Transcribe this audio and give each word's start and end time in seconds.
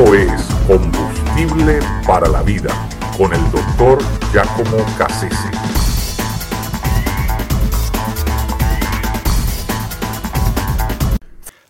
Esto 0.00 0.14
es 0.14 0.42
Combustible 0.66 1.78
para 2.06 2.26
la 2.26 2.42
Vida 2.42 2.70
con 3.18 3.34
el 3.34 3.50
doctor 3.50 3.98
Giacomo 4.32 4.78
Cassese. 4.96 5.50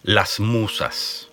Las 0.05 0.39
musas. 0.39 1.27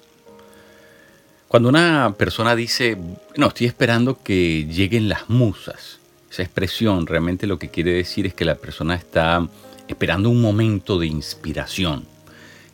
Cuando 1.48 1.70
una 1.70 2.16
persona 2.18 2.56
dice, 2.56 2.98
no, 3.36 3.50
estoy 3.50 3.68
esperando 3.68 4.24
que 4.24 4.66
lleguen 4.66 5.08
las 5.08 5.30
musas, 5.30 6.00
esa 6.32 6.42
expresión 6.42 7.06
realmente 7.06 7.46
lo 7.46 7.60
que 7.60 7.70
quiere 7.70 7.92
decir 7.92 8.26
es 8.26 8.34
que 8.34 8.44
la 8.44 8.56
persona 8.56 8.96
está 8.96 9.48
esperando 9.88 10.32
un 10.32 10.42
momento 10.42 10.98
de 10.98 11.06
inspiración 11.06 12.17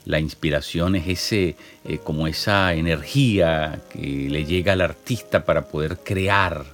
la 0.05 0.19
inspiración 0.19 0.95
es 0.95 1.07
ese, 1.07 1.55
eh, 1.85 1.99
como 2.03 2.27
esa 2.27 2.73
energía 2.73 3.81
que 3.91 4.27
le 4.29 4.45
llega 4.45 4.73
al 4.73 4.81
artista 4.81 5.45
para 5.45 5.65
poder 5.65 5.99
crear, 6.03 6.65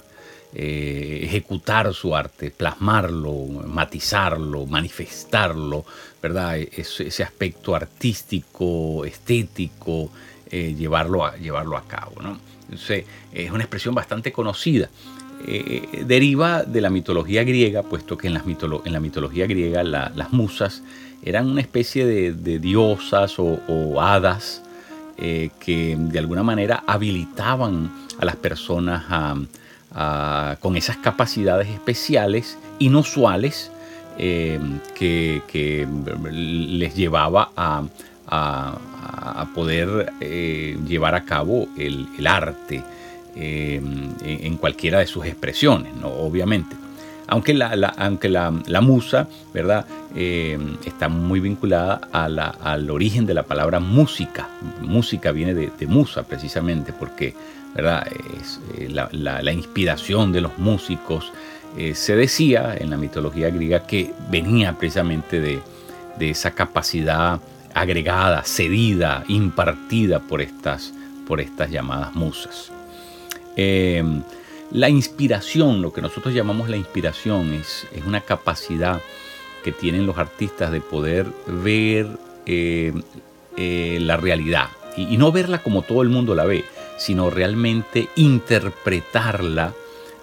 eh, 0.54 1.20
ejecutar 1.22 1.94
su 1.94 2.16
arte, 2.16 2.50
plasmarlo, 2.50 3.46
matizarlo, 3.66 4.66
manifestarlo, 4.66 5.84
¿verdad? 6.20 6.58
ese 6.58 7.22
aspecto 7.22 7.76
artístico, 7.76 9.04
estético, 9.04 10.10
eh, 10.50 10.74
llevarlo, 10.76 11.24
a, 11.24 11.36
llevarlo 11.36 11.76
a 11.76 11.86
cabo, 11.86 12.14
Entonces, 12.62 13.04
es 13.32 13.50
una 13.52 13.62
expresión 13.62 13.94
bastante 13.94 14.32
conocida. 14.32 14.90
Deriva 16.06 16.62
de 16.64 16.80
la 16.80 16.90
mitología 16.90 17.44
griega, 17.44 17.82
puesto 17.82 18.18
que 18.18 18.28
en, 18.28 18.34
la 18.34 19.00
mitología 19.00 19.46
griega 19.46 19.82
las 19.82 20.32
musas 20.32 20.82
eran 21.22 21.48
una 21.48 21.60
especie 21.60 22.06
de, 22.06 22.58
diosas 22.58 23.38
o, 23.38 24.00
hadas 24.00 24.62
eh, 25.18 25.50
que 25.60 25.96
de 25.98 26.18
alguna 26.18 26.42
manera 26.42 26.82
habilitaban 26.86 27.90
a 28.18 28.24
las 28.24 28.36
personas 28.36 29.04
con 30.60 30.76
esas 30.76 30.96
capacidades 30.98 31.68
especiales, 31.68 32.58
inusuales, 32.78 33.70
eh, 34.18 34.60
que, 34.94 35.86
les 36.30 36.94
llevaba 36.94 37.50
a, 37.56 37.82
poder 39.54 40.12
eh, 40.20 40.78
llevar 40.86 41.14
a 41.14 41.24
cabo 41.24 41.68
el, 41.76 42.26
arte 42.26 42.84
en, 43.36 44.56
cualquiera 44.56 44.98
de 44.98 45.06
sus 45.06 45.24
expresiones, 45.26 45.94
¿no? 45.96 46.08
obviamente 46.08 46.76
aunque 47.30 47.54
la, 47.54 47.94
aunque 47.96 48.28
la, 48.28 48.80
musa, 48.80 49.28
¿verdad? 49.54 49.86
Eh, 50.16 50.58
está 50.84 51.08
muy 51.08 51.38
vinculada 51.38 52.00
al 52.12 52.90
origen 52.90 53.24
de 53.24 53.34
la 53.34 53.44
palabra 53.44 53.78
música. 53.78 54.48
Música 54.80 55.30
viene 55.30 55.54
de, 55.54 55.86
musa 55.86 56.24
precisamente 56.24 56.92
porque, 56.92 57.34
¿verdad? 57.72 58.04
Es, 58.36 58.60
eh, 58.76 58.88
la, 58.90 59.52
inspiración 59.52 60.32
de 60.32 60.40
los 60.40 60.58
músicos 60.58 61.32
eh, 61.78 61.94
se 61.94 62.16
decía 62.16 62.74
en 62.76 62.90
la 62.90 62.96
mitología 62.96 63.48
griega 63.50 63.86
que 63.86 64.12
venía 64.28 64.72
precisamente 64.72 65.40
de, 65.40 65.60
esa 66.18 66.50
capacidad 66.50 67.40
agregada, 67.72 68.42
cedida, 68.42 69.24
impartida 69.28 70.18
por 70.18 70.42
estas, 70.42 70.92
por 71.28 71.40
estas 71.40 71.70
llamadas 71.70 72.14
musas. 72.14 72.72
La 74.72 74.88
inspiración, 74.88 75.82
lo 75.82 75.92
que 75.92 76.00
nosotros 76.00 76.32
llamamos 76.32 76.68
la 76.68 76.76
inspiración, 76.76 77.52
es, 77.54 77.88
una 78.06 78.20
capacidad 78.20 79.00
que 79.64 79.72
tienen 79.72 80.06
los 80.06 80.16
artistas 80.16 80.70
de 80.70 80.80
poder 80.80 81.26
ver 81.46 82.06
eh, 82.46 82.92
eh, 83.56 83.98
la 84.00 84.16
realidad. 84.16 84.68
Y, 84.96 85.16
no 85.16 85.32
verla 85.32 85.60
como 85.62 85.82
todo 85.82 86.02
el 86.02 86.08
mundo 86.08 86.36
la 86.36 86.44
ve, 86.44 86.64
sino 86.98 87.30
realmente 87.30 88.08
interpretarla 88.14 89.74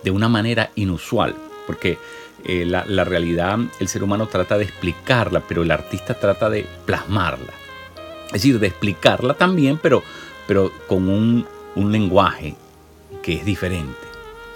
de 0.01 0.11
una 0.11 0.29
manera 0.29 0.71
inusual, 0.75 1.35
porque 1.65 1.97
eh, 2.45 2.65
la, 2.65 3.03
realidad 3.03 3.59
el 3.81 3.87
ser 3.89 4.01
humano 4.01 4.27
trata 4.27 4.57
de 4.57 4.63
explicarla, 4.63 5.41
pero 5.41 5.63
el 5.63 5.71
artista 5.71 6.13
trata 6.13 6.49
de 6.49 6.65
plasmarla, 6.85 7.53
es 8.27 8.33
decir, 8.33 8.59
de 8.59 8.67
explicarla 8.67 9.33
también, 9.33 9.77
pero, 9.77 10.03
pero 10.47 10.71
con 10.87 11.09
un 11.09 11.91
lenguaje 11.91 12.55
que 13.27 13.33
es 13.33 13.43
diferente 13.43 14.07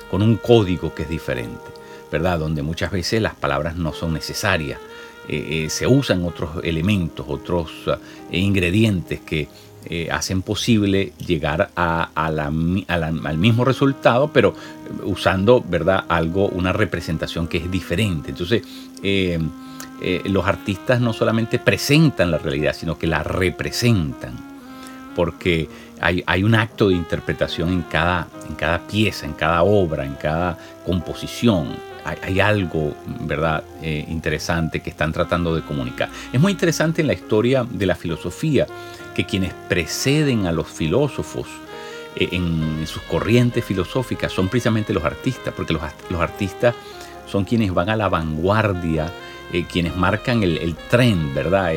con 0.10 0.22
un 0.22 0.38
código 0.38 0.96
que 0.96 1.04
es 1.04 1.10
diferente, 1.10 1.60
¿verdad? 2.10 2.40
Donde 2.40 2.62
muchas 2.62 2.90
veces 2.90 3.22
las 3.22 3.36
palabras 3.36 3.76
no 3.76 3.92
son 3.92 4.14
necesarias. 4.14 4.80
Eh, 5.28 5.66
eh, 5.66 5.70
se 5.70 5.86
usan 5.88 6.24
otros 6.24 6.52
elementos, 6.64 7.26
otros 7.28 7.70
eh, 8.32 8.40
ingredientes 8.40 9.20
que 9.20 9.50
hacen 10.10 10.42
posible 10.42 11.12
llegar 11.26 11.72
al 11.76 13.38
mismo 13.38 13.66
resultado, 13.66 14.30
pero 14.32 14.54
usando, 15.04 15.62
¿verdad? 15.68 16.06
Algo, 16.08 16.48
una 16.48 16.72
representación 16.72 17.48
que 17.48 17.58
es 17.58 17.70
diferente. 17.70 18.30
Entonces, 18.30 18.62
los 20.26 20.48
artistas 20.48 21.02
no 21.02 21.12
solamente 21.14 21.60
presentan 21.60 22.30
la 22.32 22.38
realidad, 22.38 22.74
sino 22.74 22.98
que 22.98 23.08
la 23.08 23.24
representan, 23.24 24.51
porque 25.16 25.70
hay, 26.00 26.44
un 26.44 26.56
acto 26.56 26.90
de 26.90 26.96
interpretación 26.96 27.70
en 27.70 27.82
cada, 27.84 28.28
en 28.48 28.56
cada 28.56 28.80
pieza, 28.80 29.26
en 29.26 29.34
cada 29.34 29.64
obra, 29.64 30.06
en 30.06 30.16
cada 30.16 30.58
composición. 30.86 31.76
Hay, 32.04 32.40
algo, 32.40 32.96
¿verdad?, 33.22 33.64
eh, 33.84 34.06
interesante 34.10 34.80
que 34.80 34.90
están 34.90 35.14
tratando 35.14 35.56
de 35.56 35.62
comunicar. 35.62 36.10
Es 36.34 36.42
muy 36.42 36.52
interesante 36.52 37.02
en 37.02 37.08
la 37.08 37.14
historia 37.14 37.64
de 37.70 37.86
la 37.86 37.94
filosofía 37.94 38.66
que 39.14 39.26
quienes 39.26 39.54
preceden 39.70 40.48
a 40.48 40.52
los 40.52 40.68
filósofos 40.68 41.48
eh, 42.16 42.30
en 42.32 42.88
sus 42.88 43.04
corrientes 43.04 43.64
filosóficas 43.64 44.32
son 44.32 44.48
precisamente 44.48 44.94
los 44.94 45.04
artistas, 45.04 45.54
porque 45.56 45.74
los, 45.74 45.84
los 46.10 46.20
artistas 46.20 46.74
son 47.28 47.46
quienes 47.46 47.72
van 47.72 47.90
a 47.90 47.96
la 47.96 48.10
vanguardia 48.10 49.12
eh, 49.54 49.66
quienes 49.70 49.96
marcan 49.96 50.44
el, 50.44 50.58
el 50.58 50.76
tren, 50.76 51.34
¿verdad? 51.34 51.74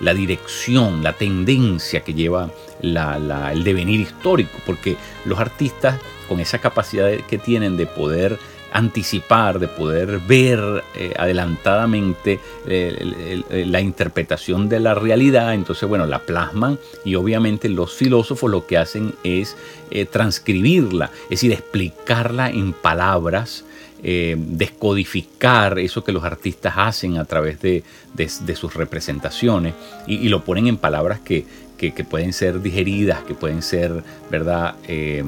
la 0.00 0.14
dirección, 0.14 1.02
la 1.02 1.14
tendencia 1.14 2.00
que 2.00 2.12
lleva 2.12 2.50
el 2.82 3.64
devenir 3.64 4.00
histórico, 4.00 4.58
porque 4.66 4.96
los 5.24 5.38
artistas 5.38 5.98
con 6.28 6.40
esa 6.40 6.58
capacidad 6.58 7.10
que 7.28 7.38
tienen 7.38 7.76
de 7.76 7.86
poder 7.86 8.38
anticipar, 8.72 9.60
de 9.60 9.68
poder 9.68 10.18
ver 10.18 10.82
eh, 10.96 11.14
adelantadamente 11.16 12.40
eh, 12.66 13.64
la 13.66 13.80
interpretación 13.80 14.68
de 14.68 14.80
la 14.80 14.94
realidad, 14.94 15.54
entonces 15.54 15.88
bueno, 15.88 16.06
la 16.06 16.18
plasman 16.18 16.78
y 17.04 17.14
obviamente 17.14 17.68
los 17.68 17.94
filósofos 17.94 18.50
lo 18.50 18.66
que 18.66 18.76
hacen 18.76 19.14
es 19.22 19.56
transcribirla, 20.10 21.10
es 21.24 21.30
decir, 21.30 21.52
explicarla 21.52 22.50
en 22.50 22.72
palabras 22.72 23.64
eh, 24.06 24.36
descodificar 24.36 25.78
eso 25.78 26.04
que 26.04 26.12
los 26.12 26.24
artistas 26.24 26.74
hacen 26.76 27.16
a 27.16 27.24
través 27.24 27.58
de, 27.62 27.82
sus 28.54 28.74
representaciones 28.74 29.72
y, 30.06 30.28
lo 30.28 30.44
ponen 30.44 30.66
en 30.66 30.76
palabras 30.76 31.20
que, 31.20 31.46
pueden 32.10 32.34
ser 32.34 32.60
digeridas, 32.60 33.22
que 33.22 33.34
pueden 33.34 33.62
ser, 33.62 34.04
¿verdad? 34.30 34.74
Eh, 34.88 35.24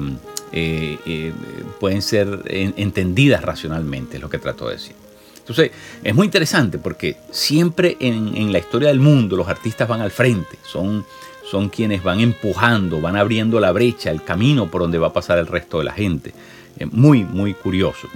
eh, 0.51 1.33
pueden 1.79 2.03
ser 2.03 2.41
entendidas 2.45 3.43
racionalmente, 3.43 4.17
es 4.17 4.21
lo 4.21 4.29
que 4.29 4.37
trato 4.37 4.67
de 4.67 4.75
decir. 4.75 4.95
Entonces, 5.39 5.71
es 6.03 6.13
muy 6.13 6.25
interesante 6.25 6.77
porque 6.77 7.17
siempre 7.31 7.97
en, 7.99 8.51
la 8.51 8.59
historia 8.59 8.89
del 8.89 8.99
mundo 8.99 9.35
los 9.37 9.47
artistas 9.47 9.87
van 9.87 10.01
al 10.01 10.11
frente, 10.11 10.59
son, 10.63 11.03
son 11.49 11.69
quienes 11.69 12.03
van 12.03 12.19
empujando, 12.19 13.01
van 13.01 13.15
abriendo 13.15 13.59
la 13.59 13.71
brecha, 13.71 14.11
el 14.11 14.23
camino 14.23 14.69
por 14.69 14.81
donde 14.81 14.99
va 14.99 15.07
a 15.07 15.13
pasar 15.13 15.39
el 15.39 15.47
resto 15.47 15.79
de 15.79 15.85
la 15.85 15.93
gente. 15.93 16.33
Eh, 16.79 16.85
muy, 16.85 17.23
muy 17.23 17.53
curioso, 17.53 18.07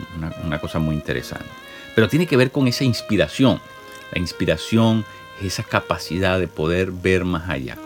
una, 0.46 0.60
cosa 0.60 0.80
muy 0.80 0.96
interesante. 0.96 1.46
Pero 1.96 2.08
tiene 2.08 2.28
que 2.28 2.38
ver 2.38 2.52
con 2.52 2.68
esa 2.68 2.84
inspiración. 2.84 3.60
La 4.12 4.19
inspiración 4.19 5.06
es 5.40 5.48
esa 5.48 5.63
capacidad 5.63 6.40
de 6.40 6.48
poder 6.48 6.92
ver 6.92 7.25
más 7.25 7.50
allá. 7.50 7.78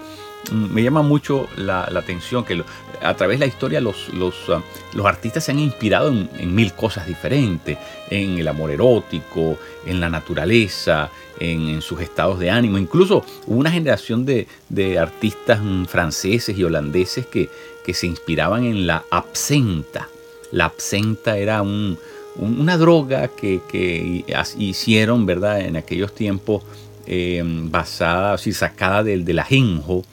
Mm, 0.52 0.74
me 0.74 0.84
llama 0.84 1.02
mucho 1.02 1.48
la, 1.56 1.84
atención 1.84 2.44
que 2.44 2.62
a 3.02 3.14
través 3.16 3.40
de 3.40 3.46
la 3.46 3.50
historia 3.50 3.80
los, 3.80 4.14
los, 4.14 4.36
ah, 4.50 4.62
los 4.94 5.06
artistas 5.06 5.46
se 5.46 5.52
han 5.52 5.60
inspirado 5.60 6.10
en, 6.10 6.56
mil 6.56 6.74
cosas 6.74 7.08
diferentes, 7.08 7.78
en 8.10 8.38
el 8.38 8.48
amor 8.48 8.72
erótico, 8.72 9.58
en 9.86 10.02
la 10.02 10.10
naturaleza, 10.10 11.10
en, 11.40 11.82
sus 11.82 12.02
estados 12.02 12.38
de 12.40 12.50
ánimo. 12.50 12.78
Incluso 12.78 13.24
hubo 13.48 13.60
una 13.60 13.72
generación 13.72 14.26
de, 14.26 14.48
de 14.68 15.00
artistas 15.00 15.62
mm, 15.62 15.86
franceses 15.86 16.58
y 16.58 16.64
holandeses 16.66 17.26
que, 17.26 17.50
que 17.86 17.94
se 17.94 18.08
inspiraban 18.08 18.66
en 18.66 18.88
la 18.88 19.06
absenta 19.10 20.10
la 20.52 20.66
absenta 20.66 21.38
era 21.38 21.62
una 21.62 22.78
droga 22.78 23.30
que, 23.30 24.26
hicieron, 24.58 25.26
¿verdad? 25.26 25.62
En 25.62 25.78
aquellos 25.78 26.14
tiempos 26.14 26.64
eh, 27.08 27.44
basada, 27.46 28.34
o 28.34 28.38
sacada 28.38 29.04
del, 29.04 29.26
del 29.26 29.40
ajenjo, 29.40 30.04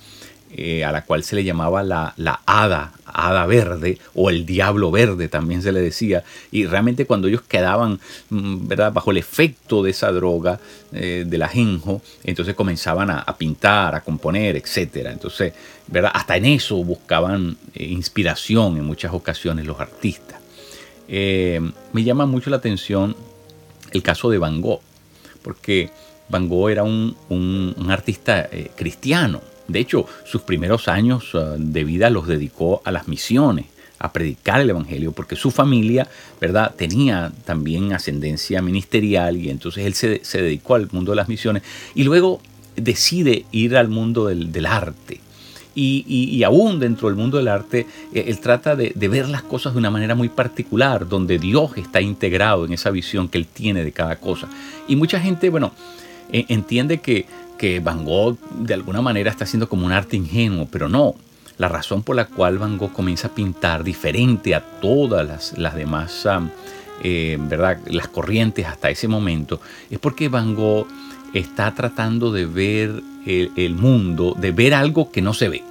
eh, 0.55 0.85
a 0.85 0.93
la 0.93 1.05
cual 1.05 1.25
se 1.25 1.37
le 1.37 1.45
llamaba 1.45 1.83
la, 1.83 2.13
la 2.17 2.41
hada, 2.45 2.93
hada 3.13 3.47
verde 3.47 3.99
o 4.15 4.31
el 4.31 4.47
diablo 4.47 4.91
verde 4.91 5.29
también 5.29 5.63
se 5.63 5.73
le 5.73 5.81
decía. 5.81 6.25
Y 6.51 6.67
realmente 6.67 7.07
cuando 7.07 7.29
ellos 7.29 7.43
quedaban 7.43 8.01
mm, 8.31 8.67
¿verdad? 8.69 8.93
bajo 8.93 9.11
el 9.11 9.19
efecto 9.19 9.83
de 9.83 9.91
esa 9.91 10.13
droga, 10.13 10.61
eh, 10.95 11.25
del 11.27 11.41
ajenjo, 11.41 12.03
entonces 12.23 12.55
comenzaban 12.55 13.09
a, 13.09 13.25
pintar, 13.39 13.95
a 13.95 14.03
componer, 14.03 14.57
etc. 14.57 15.07
Entonces, 15.07 15.55
¿verdad? 15.87 16.11
hasta 16.13 16.37
en 16.37 16.45
eso 16.45 16.85
buscaban 16.85 17.57
eh, 17.75 17.85
inspiración 17.85 18.77
en 18.77 18.85
muchas 18.85 19.15
ocasiones 19.15 19.65
los 19.65 19.81
artistas. 19.81 20.39
Eh, 21.09 21.61
me 21.95 22.05
llama 22.05 22.27
mucho 22.27 22.51
la 22.51 22.59
atención 22.59 23.17
el 23.91 24.03
caso 24.03 24.29
de 24.29 24.37
Van 24.37 24.61
Gogh, 24.61 24.83
porque 25.41 25.89
Van 26.29 26.47
Gogh 26.47 26.69
era 26.69 26.83
un, 26.83 27.17
artista 27.89 28.51
cristiano, 28.77 29.41
de 29.69 29.81
hecho, 29.81 30.07
sus 30.25 30.43
primeros 30.43 30.89
años 30.89 31.35
uh, 31.35 31.57
de 31.57 31.85
vida 31.85 32.11
los 32.11 32.27
dedicó 32.27 32.83
a 32.85 32.91
las 32.91 33.09
misiones, 33.09 33.67
a 33.99 34.13
predicar 34.13 34.61
el 34.61 34.71
Evangelio, 34.71 35.13
porque 35.13 35.37
su 35.37 35.51
familia, 35.51 36.09
¿verdad?, 36.41 36.75
tenía 36.77 37.33
también 37.45 37.93
ascendencia 37.93 38.61
ministerial 38.61 39.37
y 39.37 39.49
entonces 39.49 39.87
él 39.87 39.95
se, 39.95 40.43
dedicó 40.43 40.75
al 40.75 40.89
mundo 40.91 41.13
de 41.13 41.17
las 41.17 41.29
misiones 41.29 41.63
y 41.95 42.03
luego 42.03 42.41
decide 42.75 43.45
ir 43.53 43.77
al 43.77 43.89
mundo 43.89 44.27
del, 44.27 44.67
arte. 44.67 45.21
Y, 45.75 46.43
aún 46.43 46.81
dentro 46.81 47.09
del 47.09 47.17
mundo 47.17 47.39
del 47.39 47.49
arte, 47.49 47.87
eh, 48.13 48.25
él 48.27 48.41
trata 48.41 48.75
de, 48.75 48.93
de, 48.95 49.09
ver 49.09 49.29
las 49.29 49.43
cosas 49.43 49.73
de 49.73 49.79
una 49.79 49.91
manera 49.91 50.17
muy 50.17 50.29
particular, 50.29 51.09
donde 51.09 51.39
Dios 51.39 51.71
está 51.77 52.01
integrado 52.01 52.67
en 52.67 52.73
esa 52.73 52.91
visión 52.91 53.29
que 53.29 53.39
él 53.39 53.47
tiene 53.47 53.85
de 53.85 53.93
cada 53.93 54.17
cosa. 54.17 54.49
Y 54.89 54.97
mucha 54.97 55.21
gente, 55.21 55.49
bueno, 55.49 55.73
e, 56.33 56.47
entiende 56.49 56.99
que 56.99 57.27
que 57.59 57.81
Van 57.81 58.05
Gogh 58.05 58.39
de 58.51 58.75
alguna 58.75 59.03
manera 59.03 59.31
está 59.31 59.45
haciendo 59.45 59.69
como 59.69 59.87
un 59.87 59.93
arte 59.93 60.17
ingenuo, 60.17 60.67
pero 60.71 60.89
no. 60.89 61.15
La 61.59 61.69
razón 61.69 62.03
por 62.03 62.17
la 62.17 62.27
cual 62.27 62.59
Van 62.59 62.79
Gogh 62.79 62.93
comienza 62.93 63.29
a 63.29 63.35
pintar 63.35 63.85
diferente 63.85 64.55
a 64.55 64.61
todas 64.61 65.55
las, 65.57 65.75
demás, 65.75 66.27
eh, 67.03 67.39
¿verdad? 67.41 67.79
Las 67.87 68.09
corrientes 68.09 68.67
hasta 68.67 68.91
ese 68.91 69.07
momento, 69.07 69.61
es 69.91 69.99
porque 69.99 70.29
Van 70.29 70.55
Gogh 70.55 70.87
está 71.35 71.75
tratando 71.75 72.33
de 72.33 72.47
ver 72.47 73.03
el, 73.27 73.75
mundo, 73.75 74.37
de 74.39 74.51
ver 74.53 74.75
algo 74.75 75.11
que 75.11 75.23
no 75.23 75.35
se 75.35 75.49
ve. 75.49 75.63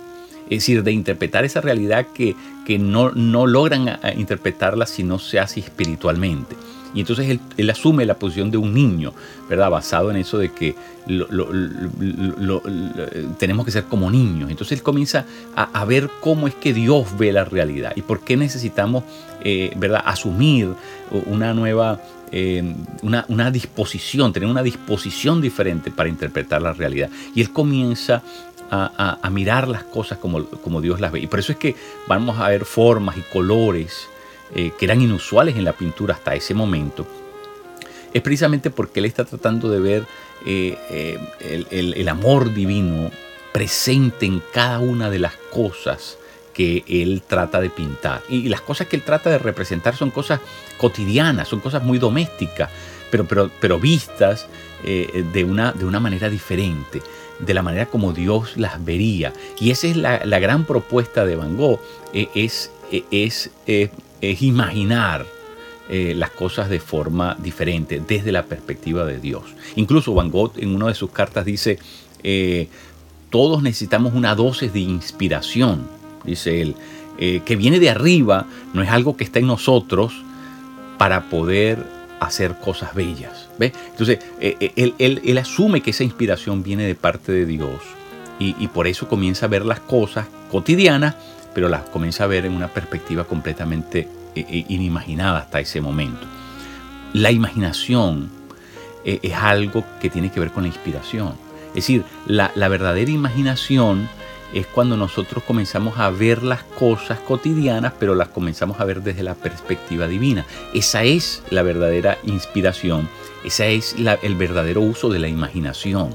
Es 0.45 0.59
decir, 0.59 0.83
de 0.83 0.91
interpretar 0.91 1.45
esa 1.45 1.61
realidad 1.61 2.07
que, 2.13 2.35
que 2.65 2.77
no, 2.77 3.11
no 3.11 3.47
logran 3.47 3.99
interpretarla 4.17 4.85
si 4.85 5.03
no 5.03 5.19
se 5.19 5.39
hace 5.39 5.59
espiritualmente. 5.61 6.55
Y 6.93 7.01
entonces 7.01 7.39
él, 7.57 7.69
asume 7.69 8.05
la 8.05 8.15
posición 8.15 8.51
de 8.51 8.57
un 8.57 8.73
niño, 8.73 9.13
¿verdad? 9.49 9.69
Basado 9.69 10.11
en 10.11 10.17
eso 10.17 10.37
de 10.37 10.49
que 10.49 10.75
tenemos 13.37 13.65
que 13.65 13.71
ser 13.71 13.85
como 13.85 14.11
niños. 14.11 14.49
Entonces 14.51 14.77
él 14.77 14.83
comienza 14.83 15.25
a, 15.55 15.85
ver 15.85 16.09
cómo 16.19 16.47
es 16.47 16.55
que 16.55 16.73
Dios 16.73 17.17
ve 17.17 17.31
la 17.31 17.45
realidad 17.45 17.93
y 17.95 18.01
por 18.01 18.21
qué 18.21 18.37
necesitamos, 18.37 19.03
eh, 19.43 19.73
¿verdad? 19.77 20.03
Asumir 20.05 20.69
una 21.27 21.53
nueva 21.53 21.99
eh, 22.33 22.63
una, 23.01 23.51
disposición, 23.51 24.31
tener 24.31 24.47
una 24.47 24.63
disposición 24.63 25.41
diferente 25.41 25.91
para 25.91 26.07
interpretar 26.07 26.61
la 26.61 26.71
realidad. 26.71 27.09
Y 27.35 27.41
él 27.41 27.51
comienza 27.51 28.23
a, 28.73 29.29
mirar 29.29 29.67
las 29.67 29.83
cosas 29.83 30.17
como, 30.17 30.81
Dios 30.81 31.01
las 31.01 31.11
ve. 31.11 31.19
Y 31.19 31.27
por 31.27 31.39
eso 31.39 31.51
es 31.51 31.57
que 31.57 31.75
vamos 32.07 32.39
a 32.39 32.47
ver 32.47 32.63
formas 32.63 33.17
y 33.17 33.21
colores 33.33 34.07
eh, 34.53 34.73
que 34.77 34.83
eran 34.83 35.01
inusuales 35.01 35.55
en 35.55 35.63
la 35.63 35.71
pintura 35.71 36.13
hasta 36.13 36.35
ese 36.35 36.53
momento, 36.53 37.07
es 38.13 38.21
precisamente 38.21 38.69
porque 38.69 38.99
él 38.99 39.05
está 39.05 39.23
tratando 39.23 39.69
de 39.69 39.79
ver 39.79 40.05
eh, 40.45 40.77
eh, 40.89 41.93
el, 41.95 42.09
amor 42.09 42.53
divino 42.53 43.09
presente 43.53 44.25
en 44.25 44.43
cada 44.51 44.79
una 44.79 45.09
de 45.09 45.19
las 45.19 45.37
cosas 45.53 46.17
que 46.53 46.83
él 46.85 47.23
trata 47.25 47.61
de 47.61 47.69
pintar. 47.69 48.23
Y 48.27 48.49
las 48.49 48.59
cosas 48.59 48.87
que 48.87 48.97
él 48.97 49.03
trata 49.03 49.29
de 49.29 49.37
representar 49.37 49.95
son 49.95 50.11
cosas 50.11 50.41
cotidianas, 50.77 51.47
son 51.47 51.61
cosas 51.61 51.81
muy 51.83 51.97
domésticas, 51.97 52.69
pero, 53.09 53.25
pero, 53.25 53.49
pero 53.61 53.79
vistas 53.79 54.47
de, 54.83 55.45
una, 55.45 55.71
de 55.71 55.85
una 55.85 56.01
manera 56.01 56.27
diferente, 56.27 57.01
de 57.39 57.53
la 57.53 57.61
manera 57.61 57.85
como 57.85 58.11
Dios 58.11 58.57
las 58.57 58.83
vería. 58.83 59.31
Y 59.61 59.71
esa 59.71 59.87
es 59.87 59.95
la, 59.95 60.17
gran 60.39 60.65
propuesta 60.65 61.23
de 61.23 61.37
Van 61.37 61.55
Gogh, 61.55 61.79
es, 62.11 62.71
es 63.11 63.49
es 64.21 64.41
imaginar 64.41 65.25
eh, 65.89 66.13
las 66.15 66.29
cosas 66.29 66.69
de 66.69 66.79
forma 66.79 67.35
diferente, 67.41 68.01
desde 68.07 68.31
la 68.31 68.45
perspectiva 68.45 69.03
de 69.03 69.19
Dios. 69.19 69.43
Incluso 69.75 70.13
Van 70.13 70.29
Gogh 70.29 70.53
en 70.57 70.73
una 70.73 70.87
de 70.87 70.93
sus 70.93 71.09
cartas 71.09 71.43
dice, 71.43 71.79
eh, 72.23 72.69
todos 73.29 73.61
necesitamos 73.61 74.13
una 74.13 74.33
dosis 74.35 74.71
de 74.71 74.79
inspiración, 74.79 75.85
dice 76.23 76.61
él, 76.61 76.75
eh, 77.17 77.41
que 77.43 77.55
viene 77.55 77.79
de 77.79 77.89
arriba, 77.89 78.45
no 78.73 78.83
es 78.83 78.89
algo 78.89 79.17
que 79.17 79.23
está 79.23 79.39
en 79.39 79.47
nosotros 79.47 80.13
para 80.97 81.29
poder 81.29 81.83
hacer 82.21 82.55
cosas 82.63 82.93
bellas. 82.95 83.49
¿ve? 83.57 83.73
Entonces, 83.89 84.19
él, 84.39 85.37
asume 85.39 85.81
que 85.81 85.89
esa 85.89 86.03
inspiración 86.03 86.63
viene 86.63 86.85
de 86.85 86.95
parte 86.95 87.31
de 87.31 87.45
Dios 87.45 87.81
y 88.39 88.67
por 88.69 88.87
eso 88.87 89.07
comienza 89.07 89.45
a 89.45 89.49
ver 89.49 89.65
las 89.65 89.79
cosas 89.81 90.25
cotidianas 90.49 91.15
pero 91.53 91.69
las 91.69 91.83
comienza 91.83 92.23
a 92.23 92.27
ver 92.27 92.45
en 92.45 92.53
una 92.53 92.67
perspectiva 92.67 93.23
completamente 93.23 94.07
eh, 94.35 94.45
eh, 94.47 94.65
inimaginada 94.69 95.39
hasta 95.39 95.59
ese 95.59 95.81
momento. 95.81 96.25
La 97.13 97.31
imaginación 97.31 98.29
eh, 99.03 99.19
es 99.21 99.33
algo 99.33 99.83
que 99.99 100.09
tiene 100.09 100.31
que 100.31 100.39
ver 100.39 100.51
con 100.51 100.63
la 100.63 100.69
inspiración. 100.69 101.33
Es 101.69 101.75
decir, 101.75 102.03
la, 102.25 102.51
verdadera 102.67 103.11
imaginación 103.11 104.09
es 104.53 104.67
cuando 104.67 104.97
nosotros 104.97 105.43
comenzamos 105.43 105.97
a 105.97 106.09
ver 106.09 106.43
las 106.43 106.63
cosas 106.63 107.19
cotidianas, 107.19 107.93
pero 107.97 108.15
las 108.15 108.27
comenzamos 108.27 108.79
a 108.79 108.85
ver 108.85 109.01
desde 109.01 109.23
la 109.23 109.35
perspectiva 109.35 110.07
divina. 110.07 110.45
Esa 110.73 111.03
es 111.03 111.43
la 111.49 111.61
verdadera 111.63 112.17
inspiración, 112.23 113.07
ese 113.45 113.75
es 113.75 113.95
el 114.21 114.35
verdadero 114.35 114.81
uso 114.81 115.09
de 115.09 115.19
la 115.19 115.29
imaginación. 115.29 116.09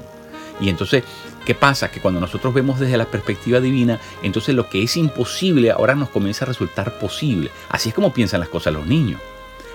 Y 0.59 0.69
entonces 0.69 1.03
¿Qué 1.47 1.55
pasa? 1.55 1.89
Que 1.89 2.01
cuando 2.01 2.19
nosotros 2.19 2.53
vemos 2.53 2.77
desde 2.77 2.97
la 2.97 3.05
perspectiva 3.05 3.61
divina, 3.61 4.01
entonces 4.21 4.53
lo 4.53 4.67
que 4.67 4.83
es 4.83 4.97
imposible 4.97 5.71
ahora 5.71 5.95
nos 5.95 6.09
comienza 6.09 6.43
a 6.43 6.49
resultar 6.49 6.99
posible. 6.99 7.51
Así 7.69 7.87
es 7.87 7.95
como 7.95 8.11
piensan 8.11 8.41
las 8.41 8.49
cosas 8.49 8.73
los 8.73 8.85
niños. 8.85 9.21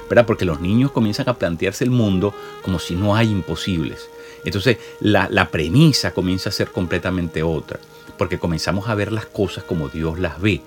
¿verdad? 0.07 0.27
Porque 0.27 0.45
los 0.45 0.61
niños 0.61 0.91
comienzan 0.91 1.31
a 1.31 1.33
plantearse 1.33 1.85
el 1.85 1.91
mundo 1.91 2.35
como 2.61 2.79
si 2.79 2.95
no 2.95 3.17
hay 3.17 3.31
imposibles. 3.31 4.11
Entonces 4.45 4.77
la, 5.01 5.49
premisa 5.51 6.11
comienza 6.11 6.51
a 6.51 6.53
ser 6.53 6.71
completamente 6.71 7.43
otra, 7.43 7.81
porque 8.19 8.39
comenzamos 8.39 8.91
a 8.91 8.95
ver 8.95 9.11
las 9.11 9.25
cosas 9.25 9.65
como 9.65 9.89
Dios 9.89 10.19
las 10.19 10.43
ve. 10.43 10.61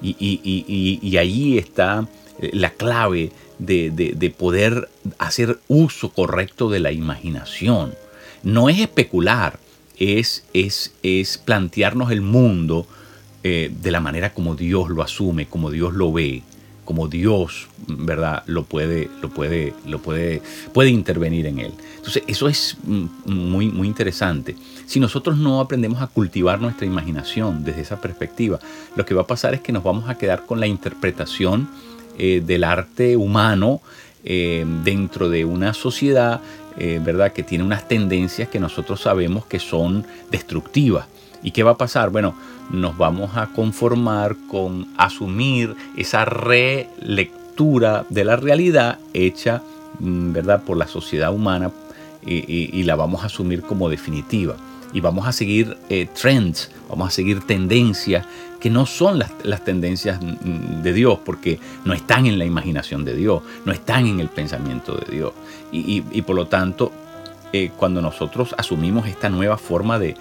Y, 0.00 1.16
ahí 1.16 1.58
está 1.58 2.06
eh, 2.38 2.50
la 2.52 2.70
clave 2.70 3.32
de, 3.58 3.90
de 3.90 4.30
poder 4.30 4.88
hacer 5.18 5.58
uso 5.66 6.10
correcto 6.10 6.70
de 6.70 6.78
la 6.78 6.92
imaginación. 6.92 7.96
No 8.44 8.68
es 8.68 8.78
especular, 8.78 9.58
es, 10.02 10.44
es, 10.52 11.38
plantearnos 11.44 12.10
el 12.10 12.20
mundo 12.20 12.86
eh, 13.42 13.72
de 13.80 13.90
la 13.90 14.00
manera 14.00 14.32
como 14.32 14.54
Dios 14.54 14.90
lo 14.90 15.02
asume, 15.02 15.46
como 15.46 15.70
Dios 15.70 15.94
lo 15.94 16.12
ve, 16.12 16.42
como 16.84 17.08
Dios, 17.08 17.68
¿verdad? 17.86 18.42
Lo 18.46 18.64
puede, 18.64 19.08
lo 19.20 19.30
puede, 19.30 19.74
lo 19.86 20.00
puede, 20.00 20.42
puede 20.72 20.90
intervenir 20.90 21.46
en 21.46 21.60
él. 21.60 21.72
Entonces, 21.96 22.24
eso 22.26 22.48
es 22.48 22.76
mm, 22.84 23.04
muy, 23.26 23.68
muy 23.68 23.86
interesante. 23.86 24.56
Si 24.86 24.98
nosotros 24.98 25.38
no 25.38 25.60
aprendemos 25.60 26.02
a 26.02 26.08
cultivar 26.08 26.60
nuestra 26.60 26.86
imaginación 26.86 27.64
desde 27.64 27.82
esa 27.82 28.00
perspectiva, 28.00 28.58
lo 28.96 29.06
que 29.06 29.14
va 29.14 29.22
a 29.22 29.26
pasar 29.26 29.54
es 29.54 29.60
que 29.60 29.72
nos 29.72 29.84
vamos 29.84 30.08
a 30.08 30.18
quedar 30.18 30.46
con 30.46 30.58
la 30.58 30.66
interpretación 30.66 31.68
eh, 32.18 32.42
del 32.44 32.64
arte 32.64 33.16
humano 33.16 33.80
eh, 34.24 34.64
dentro 34.84 35.28
de 35.28 35.44
una 35.44 35.74
sociedad 35.74 36.40
eh, 36.76 37.00
¿verdad? 37.02 37.32
que 37.32 37.42
tiene 37.42 37.64
unas 37.64 37.88
tendencias 37.88 38.48
que 38.48 38.60
nosotros 38.60 39.00
sabemos 39.00 39.46
que 39.46 39.58
son 39.58 40.06
destructivas. 40.30 41.06
¿Y 41.42 41.50
qué 41.50 41.62
va 41.62 41.72
a 41.72 41.76
pasar? 41.76 42.10
Bueno, 42.10 42.34
nos 42.70 42.96
vamos 42.96 43.36
a 43.36 43.48
conformar 43.48 44.36
con 44.48 44.88
asumir 44.96 45.74
esa 45.96 46.24
relectura 46.24 48.04
de 48.08 48.24
la 48.24 48.36
realidad 48.36 48.98
hecha 49.12 49.62
mm, 49.98 50.32
¿verdad? 50.32 50.62
por 50.62 50.76
la 50.76 50.86
sociedad 50.86 51.32
humana 51.32 51.70
y, 52.24 52.82
la 52.84 52.94
vamos 52.94 53.22
a 53.22 53.26
asumir 53.26 53.62
como 53.62 53.88
definitiva. 53.88 54.56
Y 54.92 55.00
vamos 55.00 55.26
a 55.26 55.32
seguir 55.32 55.76
eh, 55.88 56.06
trends, 56.12 56.70
vamos 56.88 57.08
a 57.08 57.10
seguir 57.10 57.40
tendencias 57.46 58.26
que 58.62 58.70
no 58.70 58.86
son 58.86 59.18
las, 59.18 59.64
tendencias 59.64 60.20
de 60.22 60.92
Dios, 60.92 61.18
porque 61.24 61.58
no 61.84 61.94
están 61.94 62.26
en 62.26 62.38
la 62.38 62.44
imaginación 62.44 63.04
de 63.04 63.16
Dios, 63.16 63.42
no 63.64 63.72
están 63.72 64.06
en 64.06 64.20
el 64.20 64.28
pensamiento 64.28 64.94
de 64.94 65.16
Dios. 65.16 65.32
Y, 65.72 66.00
por 66.22 66.36
lo 66.36 66.46
tanto, 66.46 66.92
eh, 67.52 67.72
cuando 67.76 68.00
nosotros 68.00 68.54
asumimos 68.56 69.08
esta 69.08 69.28
nueva 69.30 69.58
forma 69.58 69.98
de, 69.98 70.14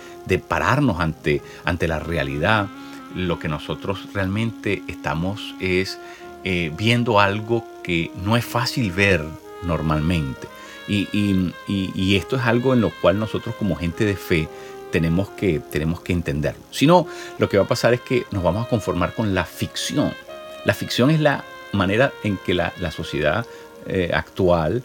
pararnos 0.47 0.99
ante, 0.99 1.43
ante 1.65 1.87
la 1.87 1.99
realidad, 1.99 2.65
lo 3.15 3.37
que 3.37 3.47
nosotros 3.47 4.07
realmente 4.11 4.81
estamos 4.87 5.53
es 5.59 5.99
eh, 6.43 6.71
viendo 6.75 7.19
algo 7.19 7.63
que 7.83 8.09
no 8.25 8.37
es 8.37 8.45
fácil 8.45 8.91
ver 8.91 9.23
normalmente. 9.61 10.47
Y, 10.87 11.53
y, 11.67 12.15
esto 12.15 12.35
es 12.35 12.41
algo 12.43 12.73
en 12.73 12.81
lo 12.81 12.89
cual 12.89 13.19
nosotros 13.19 13.55
como 13.55 13.75
gente 13.75 14.03
de 14.03 14.15
fe 14.15 14.49
tenemos 14.91 15.29
que, 15.29 15.59
tenemos 15.59 16.01
que 16.01 16.11
entenderlo. 16.11 16.61
Si 16.71 16.85
no, 16.85 17.07
lo 17.37 17.47
que 17.47 17.57
va 17.57 17.63
a 17.63 17.67
pasar 17.67 17.93
es 17.93 18.01
que 18.01 18.25
nos 18.31 18.43
vamos 18.43 18.65
a 18.65 18.69
conformar 18.69 19.13
con 19.13 19.33
la 19.33 19.45
ficción. 19.45 20.13
La 20.65 20.73
ficción 20.73 21.09
es 21.09 21.19
la 21.19 21.43
manera 21.71 22.11
en 22.23 22.37
que 22.37 22.53
la, 22.53 22.73
sociedad 22.91 23.45
eh, 23.87 24.11
actual 24.13 24.83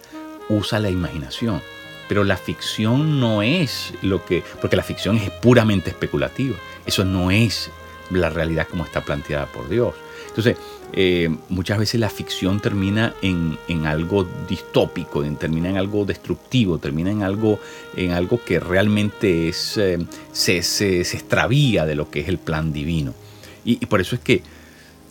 usa 0.49 0.79
la 0.79 0.91
imaginación. 0.91 1.61
Pero 2.09 2.23
la 2.23 2.37
ficción 2.37 3.19
no 3.19 3.43
es 3.43 3.93
lo 4.03 4.25
que, 4.25 4.45
porque 4.61 4.77
la 4.77 4.85
ficción 4.85 5.17
es 5.17 5.31
puramente 5.31 5.91
especulativa. 5.91 6.57
Eso 6.85 7.05
no 7.05 7.31
es 7.31 7.71
la 8.11 8.31
realidad 8.31 8.69
como 8.71 8.85
está 8.85 9.01
planteada 9.01 9.47
por 9.47 9.69
Dios. 9.69 9.95
Entonces, 10.29 10.57
eh, 10.93 11.29
muchas 11.49 11.79
veces 11.79 12.01
la 12.01 12.09
ficción 12.09 12.61
termina 12.61 13.15
en, 13.21 13.87
algo 13.87 14.27
distópico, 14.49 15.23
termina 15.35 15.69
en 15.69 15.77
algo 15.77 16.05
destructivo, 16.05 16.79
termina 16.79 17.11
en 17.11 17.23
algo, 17.23 17.59
en 17.97 18.13
algo 18.13 18.41
que 18.43 18.61
realmente 18.61 19.49
eh, 19.49 20.07
se, 20.33 21.01
extravía 21.01 21.87
de 21.87 21.95
lo 21.95 22.11
que 22.11 22.21
es 22.21 22.29
el 22.29 22.39
plan 22.39 22.73
divino. 22.73 23.15
Y, 23.65 23.85
por 23.87 24.01
eso 24.01 24.15
es 24.15 24.23
que 24.23 24.43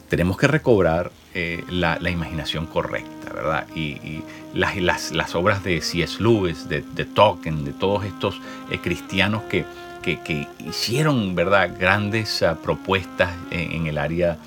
tenemos 0.10 0.38
que 0.38 0.48
recobrar 0.48 1.12
eh, 1.34 1.64
la, 1.70 2.00
imaginación 2.10 2.68
correcta, 2.68 3.34
¿verdad? 3.34 3.68
Y, 3.76 4.22
las, 4.54 5.12
las, 5.12 5.36
obras 5.36 5.64
de 5.66 5.82
C.S. 5.82 6.24
Lewis, 6.24 6.70
de, 6.70 6.82
de 6.82 7.04
Tolkien, 7.04 7.66
de 7.66 7.74
todos 7.74 8.06
estos 8.06 8.40
cristianos 8.82 9.44
que, 9.44 9.66
que, 10.02 10.48
hicieron, 10.66 11.36
¿verdad?, 11.36 11.72
grandes 11.78 12.42
ah, 12.42 12.58
propuestas 12.64 13.34
en 13.52 13.88
el 13.88 13.98
área 13.98 14.38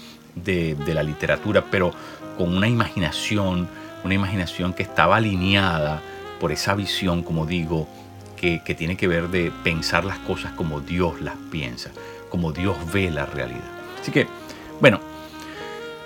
de, 0.45 0.77
la 0.87 1.03
literatura, 1.03 1.65
pero 1.71 1.93
con 2.37 2.57
una 2.57 2.69
imaginación, 2.69 3.69
una 4.05 4.15
imaginación 4.15 4.73
que 4.73 4.83
estaba 4.83 5.17
alineada 5.17 6.01
por 6.41 6.53
esa 6.53 6.75
visión, 6.75 7.23
como 7.23 7.47
digo, 7.47 7.89
que, 8.37 8.61
tiene 8.77 8.97
que 8.97 9.09
ver 9.09 9.29
de 9.29 9.51
pensar 9.65 10.05
las 10.05 10.19
cosas 10.19 10.53
como 10.53 10.81
Dios 10.81 11.21
las 11.21 11.35
piensa, 11.51 11.91
como 12.29 12.53
Dios 12.53 12.77
ve 12.93 13.11
la 13.11 13.27
realidad. 13.27 13.65
Así 14.01 14.13
que, 14.13 14.27
bueno, 14.81 15.01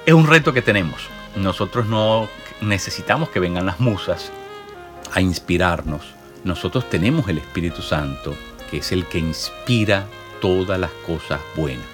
es 0.07 0.15
un 0.15 0.27
reto 0.27 0.53
que 0.53 0.63
tenemos. 0.63 1.09
Nosotros 1.37 1.87
no 1.87 2.29
necesitamos 2.61 3.29
que 3.29 3.41
vengan 3.41 3.67
las 3.67 3.81
musas 3.81 4.33
a 5.13 5.21
inspirarnos. 5.21 6.15
Nosotros 6.45 6.89
tenemos 6.89 7.29
el 7.29 7.39
Espíritu 7.39 7.83
Santo, 7.83 8.35
que 8.71 8.79
es 8.79 8.93
el 8.93 9.07
que 9.07 9.19
inspira 9.19 10.07
todas 10.41 10.79
las 10.79 10.91
cosas 11.07 11.41
buenas, 11.55 11.87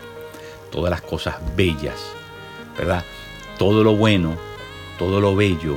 todas 0.71 0.91
las 0.91 1.03
cosas 1.03 1.37
bellas, 1.55 1.97
¿verdad? 2.79 3.05
Todo 3.59 3.85
lo 3.85 3.97
bueno, 3.97 4.37
todo 4.99 5.21
lo 5.21 5.37
bello 5.37 5.77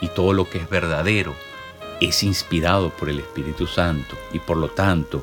y 0.00 0.08
todo 0.08 0.32
lo 0.32 0.48
que 0.48 0.58
es 0.58 0.68
verdadero 0.68 1.34
es 2.00 2.22
inspirado 2.22 2.90
por 2.90 3.10
el 3.10 3.18
Espíritu 3.20 3.66
Santo 3.66 4.16
y 4.32 4.38
por 4.38 4.56
lo 4.56 4.70
tanto 4.70 5.22